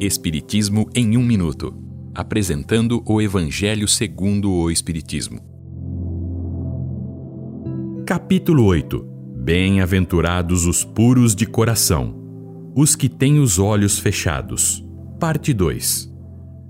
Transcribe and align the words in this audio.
Espiritismo 0.00 0.90
em 0.94 1.16
um 1.16 1.22
minuto, 1.22 1.72
apresentando 2.12 3.02
o 3.06 3.22
Evangelho 3.22 3.86
segundo 3.86 4.50
o 4.50 4.70
Espiritismo. 4.70 5.40
Capítulo 8.04 8.64
8. 8.64 9.00
Bem-aventurados 9.36 10.66
os 10.66 10.84
puros 10.84 11.34
de 11.34 11.46
coração, 11.46 12.20
os 12.74 12.96
que 12.96 13.08
têm 13.08 13.38
os 13.38 13.58
olhos 13.60 13.98
fechados. 13.98 14.84
Parte 15.20 15.52
2. 15.54 16.12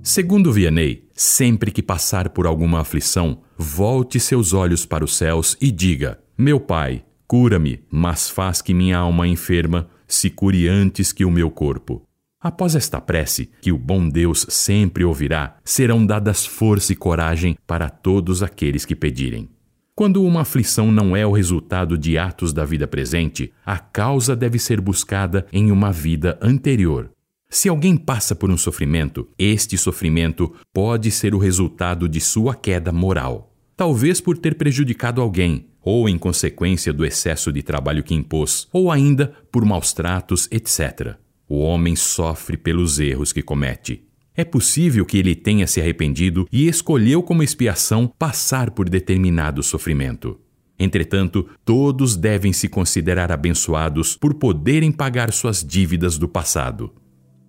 Segundo 0.03 0.53
Vianney, 0.53 1.09
sempre 1.15 1.71
que 1.71 1.83
passar 1.83 2.29
por 2.29 2.47
alguma 2.47 2.81
aflição, 2.81 3.41
volte 3.57 4.21
seus 4.21 4.53
olhos 4.53 4.85
para 4.85 5.03
os 5.03 5.17
céus 5.17 5.57
e 5.61 5.71
diga: 5.71 6.21
Meu 6.37 6.61
Pai, 6.61 7.03
cura-me, 7.27 7.83
mas 7.91 8.29
faz 8.29 8.61
que 8.61 8.75
minha 8.75 8.99
alma 8.99 9.27
enferma 9.27 9.89
se 10.07 10.29
cure 10.29 10.69
antes 10.69 11.11
que 11.11 11.25
o 11.25 11.31
meu 11.31 11.51
corpo. 11.51 12.07
Após 12.45 12.77
esta 12.77 13.01
prece, 13.01 13.49
que 13.63 13.73
o 13.73 13.79
bom 13.79 14.07
Deus 14.07 14.45
sempre 14.51 15.03
ouvirá, 15.03 15.57
serão 15.65 16.05
dadas 16.05 16.45
força 16.45 16.93
e 16.93 16.97
coragem 16.97 17.57
para 17.67 17.89
todos 17.89 18.43
aqueles 18.43 18.85
que 18.85 18.95
pedirem. 18.95 19.49
Quando 19.95 20.23
uma 20.23 20.43
aflição 20.43 20.93
não 20.93 21.17
é 21.17 21.27
o 21.27 21.33
resultado 21.33 21.97
de 21.97 22.19
atos 22.19 22.53
da 22.53 22.63
vida 22.63 22.87
presente, 22.87 23.51
a 23.65 23.79
causa 23.79 24.37
deve 24.37 24.59
ser 24.59 24.79
buscada 24.79 25.47
em 25.51 25.73
uma 25.73 25.91
vida 25.91 26.39
anterior. 26.43 27.11
Se 27.49 27.67
alguém 27.71 27.97
passa 27.97 28.35
por 28.35 28.51
um 28.51 28.59
sofrimento, 28.59 29.27
este 29.39 29.79
sofrimento 29.79 30.53
pode 30.71 31.11
ser 31.11 31.35
o 31.35 31.39
resultado 31.39 32.07
de 32.07 32.21
sua 32.21 32.55
queda 32.55 32.93
moral. 32.93 33.55
Talvez 33.75 34.21
por 34.21 34.37
ter 34.37 34.57
prejudicado 34.57 35.23
alguém, 35.23 35.71
ou 35.81 36.11
em 36.11 36.19
consequência 36.19 36.93
do 36.93 37.07
excesso 37.07 37.51
de 37.51 37.63
trabalho 37.63 38.03
que 38.03 38.15
impôs, 38.15 38.69
ou 38.71 38.93
ainda 38.93 39.33
por 39.51 39.65
maus 39.65 39.95
tratos, 39.95 40.47
etc. 40.51 41.24
O 41.55 41.59
homem 41.59 41.95
sofre 41.95 42.57
pelos 42.57 42.99
erros 42.99 43.33
que 43.33 43.41
comete. 43.41 44.03
É 44.35 44.45
possível 44.45 45.07
que 45.07 45.17
ele 45.17 45.37
tenha 45.37 45.69
se 45.69 45.81
arrependido 45.81 46.49
e 46.51 46.67
escolheu 46.67 47.23
como 47.23 47.45
expiação 47.45 48.13
passar 48.19 48.73
por 48.73 48.89
determinado 48.89 49.63
sofrimento. 49.63 50.37
Entretanto, 50.77 51.49
todos 51.65 52.17
devem 52.17 52.53
se 52.53 52.69
considerar 52.69 53.31
abençoados 53.31 54.17
por 54.17 54.35
poderem 54.35 54.91
pagar 54.91 55.33
suas 55.33 55.63
dívidas 55.63 56.19
do 56.19 56.27
passado. 56.27 56.93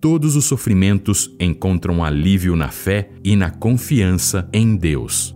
Todos 0.00 0.36
os 0.36 0.44
sofrimentos 0.44 1.34
encontram 1.40 2.04
alívio 2.04 2.54
na 2.54 2.68
fé 2.68 3.10
e 3.24 3.34
na 3.34 3.50
confiança 3.50 4.48
em 4.52 4.76
Deus. 4.76 5.35